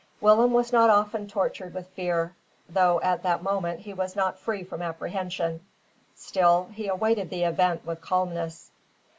[0.19, 2.35] Willem was not often tortured with fear,
[2.67, 5.63] though at that moment he was not free from apprehension.
[6.15, 8.71] Still, he awaited the event with calmness.